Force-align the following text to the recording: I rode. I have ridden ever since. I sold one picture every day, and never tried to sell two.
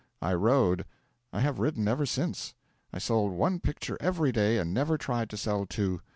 I 0.19 0.33
rode. 0.33 0.85
I 1.31 1.41
have 1.41 1.59
ridden 1.59 1.87
ever 1.87 2.07
since. 2.07 2.55
I 2.91 2.97
sold 2.97 3.33
one 3.33 3.59
picture 3.59 3.97
every 4.01 4.31
day, 4.31 4.57
and 4.57 4.73
never 4.73 4.97
tried 4.97 5.29
to 5.29 5.37
sell 5.37 5.67
two. 5.67 6.01